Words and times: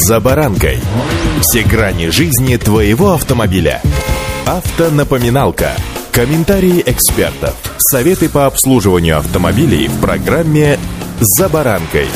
«За 0.00 0.20
баранкой». 0.20 0.78
Все 1.40 1.64
грани 1.64 2.10
жизни 2.10 2.56
твоего 2.56 3.14
автомобиля. 3.14 3.82
Автонапоминалка. 4.46 5.72
Комментарии 6.12 6.84
экспертов. 6.86 7.56
Советы 7.78 8.28
по 8.28 8.46
обслуживанию 8.46 9.18
автомобилей 9.18 9.88
в 9.88 10.00
программе 10.00 10.78
«За 11.18 11.48
баранкой». 11.48 12.06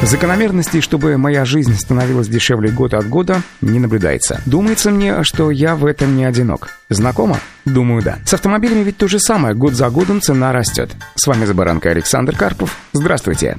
Закономерностей, 0.00 0.80
чтобы 0.80 1.18
моя 1.18 1.44
жизнь 1.44 1.74
становилась 1.74 2.28
дешевле 2.28 2.70
год 2.70 2.94
от 2.94 3.06
года, 3.06 3.42
не 3.60 3.78
наблюдается. 3.78 4.40
Думается 4.46 4.90
мне, 4.90 5.22
что 5.24 5.50
я 5.50 5.76
в 5.76 5.84
этом 5.84 6.16
не 6.16 6.24
одинок. 6.24 6.70
Знакомо? 6.88 7.40
Думаю, 7.66 8.02
да. 8.02 8.20
С 8.24 8.32
автомобилями 8.32 8.84
ведь 8.84 8.96
то 8.96 9.06
же 9.06 9.20
самое. 9.20 9.54
Год 9.54 9.74
за 9.74 9.90
годом 9.90 10.22
цена 10.22 10.52
растет. 10.52 10.92
С 11.14 11.26
вами 11.26 11.44
«За 11.44 11.52
баранкой» 11.52 11.92
Александр 11.92 12.34
Карпов. 12.34 12.74
Здравствуйте. 12.94 13.58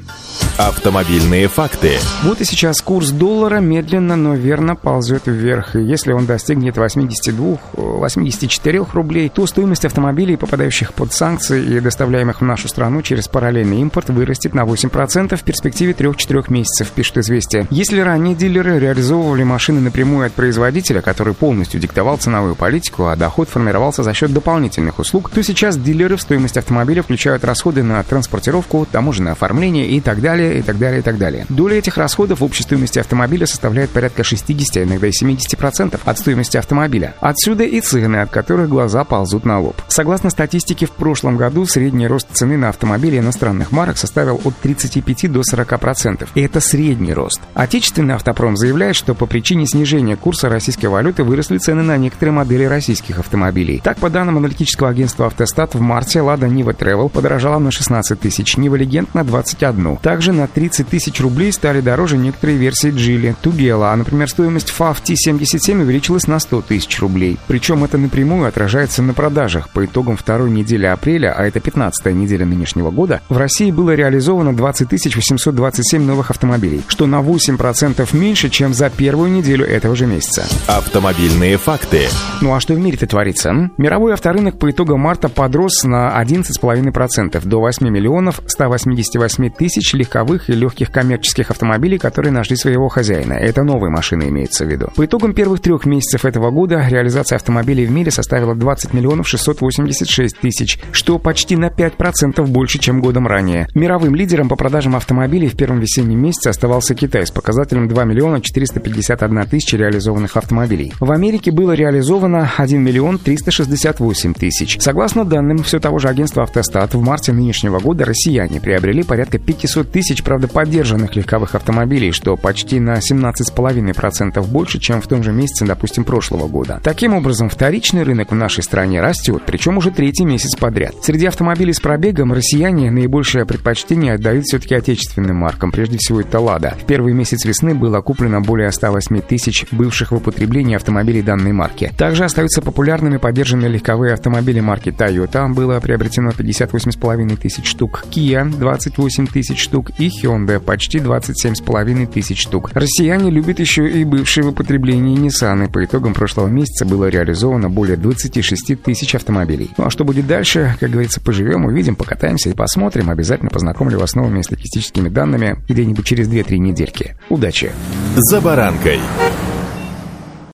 Автомобильные 0.59 1.47
факты. 1.47 1.93
Вот 2.21 2.41
и 2.41 2.43
сейчас 2.43 2.81
курс 2.81 3.11
доллара 3.11 3.61
медленно, 3.61 4.17
но 4.17 4.36
верно 4.36 4.75
ползет 4.75 5.21
вверх. 5.25 5.77
И 5.77 5.81
если 5.81 6.11
он 6.11 6.25
достигнет 6.25 6.75
82-84 6.75 8.86
рублей, 8.91 9.29
то 9.29 9.47
стоимость 9.47 9.86
автомобилей, 9.86 10.36
попадающих 10.36 10.93
под 10.93 11.14
санкции 11.14 11.77
и 11.77 11.79
доставляемых 11.79 12.41
в 12.41 12.43
нашу 12.43 12.67
страну 12.67 13.01
через 13.01 13.29
параллельный 13.29 13.79
импорт, 13.79 14.09
вырастет 14.09 14.53
на 14.53 14.65
8% 14.65 15.37
в 15.37 15.43
перспективе 15.43 15.93
3-4 15.93 16.51
месяцев, 16.51 16.91
пишет 16.91 17.19
«Известия». 17.19 17.65
Если 17.69 18.01
ранее 18.01 18.36
дилеры 18.36 18.79
реализовывали 18.79 19.43
машины 19.43 19.79
напрямую 19.79 20.25
от 20.25 20.33
производителя, 20.33 21.00
который 21.00 21.36
полностью 21.36 21.79
диктовал 21.79 22.17
ценовую 22.17 22.55
политику, 22.55 23.05
а 23.05 23.15
доход 23.15 23.47
формировался 23.47 24.03
за 24.03 24.14
счет 24.14 24.33
дополнительных 24.33 25.00
услуг, 25.00 25.29
то 25.29 25.41
сейчас 25.41 25.78
дилеры 25.78 26.17
в 26.17 26.21
стоимость 26.21 26.57
автомобиля 26.57 27.01
включают 27.01 27.45
расходы 27.45 27.81
на 27.81 28.03
транспортировку, 28.03 28.86
таможенное 28.91 29.31
оформление 29.31 29.87
и 29.87 30.01
так 30.01 30.19
далее, 30.19 30.48
и 30.57 30.61
так 30.61 30.77
далее, 30.77 30.99
и 30.99 31.03
так 31.03 31.17
далее. 31.17 31.45
Доля 31.49 31.77
этих 31.77 31.97
расходов 31.97 32.39
в 32.39 32.44
общей 32.44 32.63
стоимости 32.63 32.99
автомобиля 32.99 33.45
составляет 33.45 33.89
порядка 33.89 34.23
60, 34.23 34.77
а 34.77 34.83
иногда 34.83 35.08
и 35.08 35.11
70% 35.11 36.00
от 36.03 36.19
стоимости 36.19 36.58
автомобиля. 36.58 37.16
Отсюда 37.19 37.64
и 37.64 37.81
цены, 37.81 38.17
от 38.17 38.30
которых 38.30 38.69
глаза 38.69 39.03
ползут 39.03 39.45
на 39.45 39.59
лоб. 39.59 39.81
Согласно 39.88 40.30
статистике, 40.30 40.86
в 40.86 40.91
прошлом 40.91 41.38
году 41.38 41.66
средний 41.66 42.08
рост 42.08 42.28
цены 42.31 42.58
на 42.58 42.69
автомобили 42.69 43.19
иностранных 43.19 43.72
марок 43.72 43.97
составил 43.97 44.39
от 44.44 44.56
35 44.58 45.31
до 45.31 45.41
40%. 45.41 46.30
И 46.36 46.41
это 46.41 46.59
средний 46.59 47.13
рост. 47.13 47.41
Отечественный 47.53 48.16
автопром 48.16 48.58
заявляет, 48.58 48.95
что 48.95 49.13
по 49.16 49.25
причине 49.25 49.66
снижения 49.66 50.16
курса 50.16 50.50
российской 50.50 50.88
валюты 50.88 51.23
выросли 51.23 51.58
цены 51.58 51.84
на 51.84 51.97
некоторые 51.97 52.34
модели 52.34 52.63
российских 52.63 53.19
автомобилей. 53.19 53.81
Так, 53.84 53.97
по 53.97 54.09
данным 54.09 54.38
аналитического 54.38 54.89
агентства 54.89 55.28
«Автостат», 55.28 55.75
в 55.75 55.81
марте 55.81 56.22
«Лада 56.22 56.47
Нива 56.47 56.72
Travel 56.72 57.09
подорожала 57.09 57.59
на 57.59 57.72
16 57.72 58.19
тысяч, 58.19 58.58
Нива 58.58 58.75
Легенд 58.75 59.13
на 59.13 59.23
21. 59.23 59.97
Также 59.97 60.31
на 60.40 60.48
30 60.48 60.88
тысяч 60.88 61.20
рублей 61.20 61.52
стали 61.52 61.82
дороже 61.82 62.18
некоторые 62.18 62.58
версии 62.58 62.92
Джили, 62.92 63.36
Тугела, 63.42 63.92
а, 63.92 63.95
например, 63.95 64.30
стоимость 64.30 64.73
FAV 64.78 64.98
T77 65.04 65.81
увеличилась 65.81 66.28
на 66.28 66.40
100 66.40 66.62
тысяч 66.62 67.00
рублей. 67.00 67.38
Причем 67.48 67.84
это 67.84 67.98
напрямую 67.98 68.48
отражается 68.48 69.02
на 69.02 69.14
продажах. 69.14 69.70
По 69.70 69.86
итогам 69.86 70.16
второй 70.16 70.50
недели 70.50 70.86
апреля, 70.86 71.34
а 71.38 71.46
это 71.46 71.59
15 71.59 72.14
неделя 72.14 72.46
нынешнего 72.46 72.90
года, 72.92 73.22
в 73.28 73.38
России 73.38 73.72
было 73.72 73.94
реализовано 73.94 74.56
20 74.56 75.16
827 75.16 76.02
новых 76.02 76.31
автомобилей, 76.31 76.81
что 76.88 77.06
на 77.06 77.22
8% 77.22 78.08
меньше, 78.16 78.50
чем 78.50 78.74
за 78.74 78.90
первую 78.90 79.31
неделю 79.31 79.66
этого 79.66 79.96
же 79.96 80.06
месяца. 80.06 80.46
Автомобильные 80.68 81.58
факты. 81.58 82.08
Ну 82.42 82.53
а 82.53 82.59
что 82.59 82.74
в 82.74 82.80
мире-то 82.80 83.08
творится? 83.08 83.70
Мировой 83.78 84.14
авторынок 84.14 84.58
по 84.58 84.72
итогам 84.72 85.02
марта 85.02 85.28
подрос 85.28 85.84
на 85.84 86.22
11,5% 86.22 87.46
до 87.46 87.59
8 87.59 87.90
миллионов 87.90 88.42
188 88.48 89.50
тысяч 89.50 89.94
легковых 89.94 90.19
легковых 90.20 90.50
и 90.50 90.53
легких 90.53 90.92
коммерческих 90.92 91.52
автомобилей, 91.52 91.98
которые 91.98 92.31
нашли 92.31 92.56
своего 92.56 92.88
хозяина. 92.89 93.34
Это 93.34 93.64
новые 93.64 93.92
машины 93.92 94.30
имеется 94.30 94.66
в 94.66 94.70
виду. 94.70 94.89
По 94.95 95.06
итогам 95.06 95.34
первых 95.34 95.62
трех 95.62 95.86
месяцев 95.86 96.25
этого 96.25 96.52
года 96.52 96.86
реализация 96.88 97.38
автомобилей 97.38 97.86
в 97.86 97.92
мире 97.92 98.12
составила 98.12 98.56
20 98.56 98.94
миллионов 98.94 99.28
686 99.28 100.40
тысяч, 100.40 100.80
что 100.91 101.19
почти 101.19 101.56
на 101.56 101.68
5% 101.68 102.46
больше, 102.46 102.80
чем 102.80 103.02
годом 103.02 103.28
ранее. 103.28 103.68
Мировым 103.75 104.16
лидером 104.16 104.50
по 104.50 104.56
продажам 104.56 104.96
автомобилей 104.96 105.47
в 105.47 105.56
первом 105.56 105.80
весеннем 105.80 106.19
месяце 106.19 106.50
оставался 106.50 106.96
Китай 106.96 107.25
с 107.25 107.31
показателем 107.31 107.88
2 107.88 108.03
миллиона 108.03 108.41
451 108.41 109.47
тысячи 109.47 109.75
реализованных 109.75 110.38
автомобилей. 110.38 110.94
В 111.00 111.12
Америке 111.12 111.51
было 111.51 111.72
реализовано 111.74 112.51
1 112.57 112.81
миллион 112.81 113.18
368 113.19 114.34
тысяч. 114.34 114.78
Согласно 114.80 115.25
данным 115.25 115.59
все 115.59 115.80
того 115.80 116.00
же 116.00 116.09
агентства 116.09 116.44
«Автостат», 116.44 116.94
в 116.94 117.01
марте 117.01 117.31
нынешнего 117.31 117.80
года 117.80 118.06
россияне 118.06 118.59
приобрели 118.59 119.03
порядка 119.03 119.40
500 119.40 119.91
тысяч 119.91 120.09
тысяч, 120.09 120.24
правда, 120.24 120.47
поддержанных 120.47 121.16
легковых 121.16 121.53
автомобилей, 121.53 122.12
что 122.12 122.36
почти 122.36 122.80
на 122.80 122.97
17,5% 122.97 124.44
больше, 124.47 124.80
чем 124.80 125.02
в 125.02 125.08
том 125.08 125.22
же 125.22 125.31
месяце, 125.31 125.66
допустим, 125.66 126.03
прошлого 126.03 126.47
года. 126.47 126.80
Таким 126.84 127.14
образом, 127.14 127.47
вторичный 127.47 128.02
рынок 128.02 128.31
в 128.31 128.36
нашей 128.36 128.64
стране 128.64 129.02
растет, 129.02 129.44
причем 129.46 129.78
уже 129.78 129.92
третий 129.92 130.25
месяц 130.25 130.56
подряд. 130.56 130.96
Среди 131.03 131.28
автомобилей 131.28 131.74
с 131.74 131.80
пробегом 131.80 132.34
россияне 132.34 132.90
наибольшее 132.90 133.46
предпочтение 133.46 134.14
отдают 134.14 134.46
все-таки 134.46 134.74
отечественным 134.74 135.36
маркам, 135.36 135.72
прежде 135.72 135.98
всего 136.00 136.22
это 136.22 136.40
«Лада». 136.40 136.75
В 136.81 136.86
первый 136.86 137.14
месяц 137.14 137.46
весны 137.46 137.75
было 137.75 138.02
куплено 138.02 138.42
более 138.42 138.72
108 138.72 139.22
тысяч 139.22 139.68
бывших 139.72 140.12
в 140.12 140.16
употреблении 140.16 140.75
автомобилей 140.75 141.22
данной 141.22 141.52
марки. 141.52 141.92
Также 142.00 142.24
остаются 142.24 142.64
популярными 142.64 143.18
поддержанные 143.18 143.69
легковые 143.69 144.14
автомобили 144.14 144.59
марки 144.59 144.90
Toyota, 144.90 145.53
было 145.53 145.80
приобретено 145.80 146.31
58,5 146.31 147.38
тысяч 147.38 147.68
штук, 147.68 148.06
Kia 148.09 148.50
28 148.50 149.28
тысяч 149.28 149.62
штук 149.62 149.92
и 150.00 150.08
Hyundai 150.08 150.60
почти 150.60 151.00
27,5 151.00 152.08
тысяч 152.08 152.42
штук. 152.42 152.72
Россияне 152.74 153.30
любят 153.30 153.60
еще 153.60 153.88
и 153.88 154.04
бывшие 154.04 154.46
в 154.46 154.50
употреблении 154.50 155.18
Nissan, 155.18 155.66
и 155.66 155.72
по 155.72 155.84
итогам 155.84 156.14
прошлого 156.14 156.48
месяца 156.48 156.86
было 156.86 157.10
реализовано 157.10 157.70
более 157.70 157.98
26 157.98 158.82
тысяч 158.82 159.14
автомобилей. 159.14 159.72
Ну 159.78 159.86
а 159.86 159.90
что 159.90 160.06
будет 160.06 160.26
дальше, 160.26 160.76
как 160.80 160.90
говорится, 160.90 161.22
поживем, 161.22 161.66
увидим, 161.66 161.96
покатаемся 161.96 162.50
и 162.50 162.54
посмотрим. 162.54 163.10
Обязательно 163.10 163.50
познакомлю 163.50 164.00
вас 164.00 164.12
с 164.12 164.16
новыми 164.16 164.42
статистическими 164.42 165.10
данными 165.10 165.58
где-нибудь 165.68 166.06
через 166.06 166.28
2-3 166.28 166.58
недельки. 166.58 167.16
Удачи! 167.30 167.72
«За 168.16 168.42
баранкой» 168.42 169.00